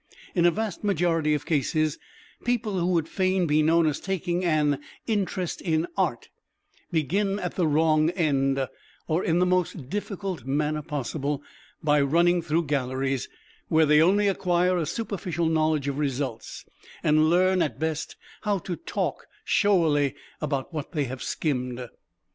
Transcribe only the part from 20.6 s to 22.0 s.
what they have skimmed.